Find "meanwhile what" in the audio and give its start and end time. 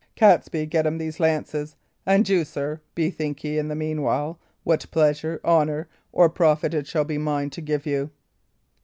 3.75-4.89